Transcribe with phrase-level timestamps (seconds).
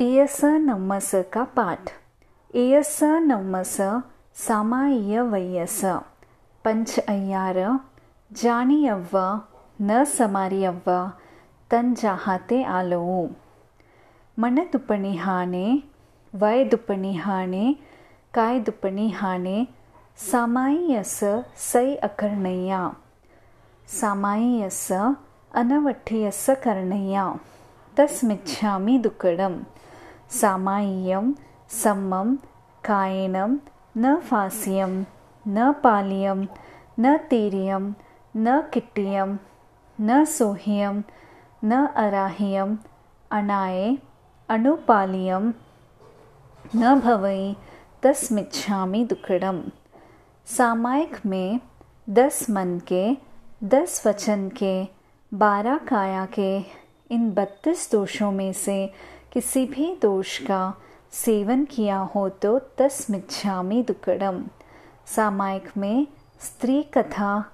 [0.00, 1.88] இயச நம்மச க பாட்
[3.26, 3.80] ನಮ್ಮಸ
[4.42, 5.84] நம்மச ವಯಸ್ಸ
[6.64, 7.72] ಪಂಚ ಅಯ್ಯಾರ ஐயார
[8.30, 9.16] ಜಾಣಿಯವ್ವ
[9.80, 10.90] ನ ಸಮಾರಿಯವ್ವ
[11.70, 13.18] ತಂಜಾಹಾತೆ ಆಲವು
[14.36, 15.66] ಮಣ ಮಣದುಪ್ಪಣಿ ಹಾಣೆ
[16.34, 17.66] ವಯದುಪ್ಪಣಿ ಹಾಣೆ
[18.34, 19.58] ಕಾಯ್ದುಪ್ಪಣಿ ಹಾಣೆ
[20.18, 21.24] ಸಾಮಾಯಿಯಸ
[21.72, 22.78] ಸೈ ಅಕರ್ಣಯ್ಯ
[23.88, 24.92] ಸಾಮಾಯಿಯಸ
[25.54, 27.26] ಅನವಠಿಯಸ ಕರ್ಣಯ್ಯ
[27.94, 29.54] ತಸ್ಮಿಚ್ಛಾಮಿ ದುಕ್ಕಡಂ
[30.30, 31.32] सामाय्यं,
[31.70, 32.34] सम्मं,
[32.84, 33.56] कायेनं,
[33.96, 35.02] न फास्यं,
[35.46, 36.44] न पाल्यं,
[36.98, 37.92] न तीर्यं,
[38.36, 39.36] न किट्टियं
[40.00, 41.00] न सोह्यं,
[41.64, 42.76] न अराह्यम्
[43.30, 43.98] अणाये
[44.48, 45.50] अणुपाल्यं
[46.74, 47.56] न भवई
[48.02, 49.60] तस्मिच्छामि दुक्कडं
[50.46, 51.60] सामायिक में
[52.08, 53.16] दस मन के,
[53.64, 54.88] दस वचन के,
[55.34, 56.58] बारह काया के,
[57.10, 58.92] इन बत्तीस दोषों में से
[59.32, 60.74] किसी भी दोष का
[61.12, 64.44] सेवन किया हो तो तस्मिच्छामि दुकड़म।
[65.06, 66.06] सामायिक में
[66.40, 67.44] स्त्री कथा,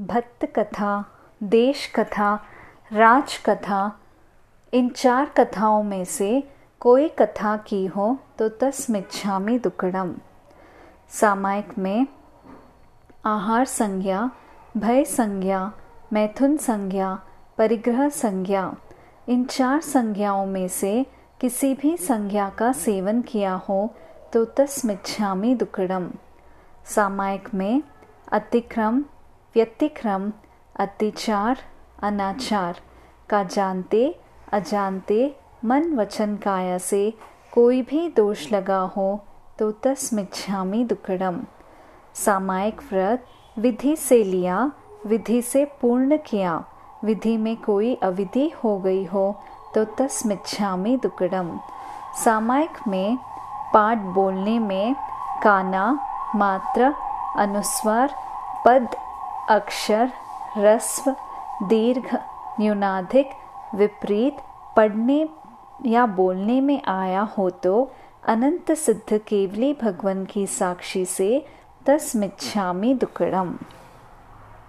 [0.00, 1.04] भक्त कथा,
[1.42, 2.34] देश कथा,
[2.92, 3.98] राज कथा,
[4.72, 6.42] इन चार कथाओं में से
[6.80, 10.14] कोई कथा की हो तो तस्मिच्छामि दुकड़म।
[11.10, 12.06] सामायिक में
[13.24, 14.30] आहार संज्ञा,
[14.76, 15.72] भय संज्ञा,
[16.12, 17.18] मैथुन संज्ञा,
[17.58, 18.74] परिग्रह संज्ञा,
[19.28, 21.06] इन चार संज्ञाओं में से
[21.40, 23.78] किसी भी संज्ञा का सेवन किया हो
[24.32, 26.10] तो तस्मिच्छामि दुकड़म
[26.94, 27.82] सामायिक में
[28.32, 29.00] अतिक्रम,
[29.54, 30.30] व्यतिक्रम,
[30.76, 31.58] अतिचार,
[32.02, 32.80] अनाचार
[33.28, 34.18] का जानते,
[34.52, 37.12] अजानते मन वचन काया से
[37.52, 39.08] कोई भी दोष लगा हो
[39.58, 41.42] तो तस्मिच्छामि दुकड़म
[42.14, 43.26] सामायिक व्रत
[43.58, 44.72] विधि से लिया,
[45.06, 46.64] विधि से पूर्ण किया,
[47.04, 49.40] विधि में कोई अविधि हो गई हो
[49.76, 51.48] तो तस्मिच्छामि दुकड़म।
[52.24, 53.16] सामायिक में
[53.74, 54.94] पाठ बोलने में
[55.42, 55.84] काना,
[56.36, 56.92] मात्र,
[57.38, 58.14] अनुस्वार,
[58.66, 58.96] पद,
[59.50, 60.12] अक्षर,
[60.58, 61.10] रस्व,
[61.62, 62.16] दीर्घ,
[62.60, 63.30] न्यूनाधिक,
[63.74, 64.36] विपरीत,
[64.76, 65.28] पढ़ने
[65.86, 67.74] या बोलने में आया हो तो
[68.28, 71.46] अनंत सिद्ध केवली भगवान की साक्षी से
[71.86, 73.54] तस्मिच्छामि दुक्कडम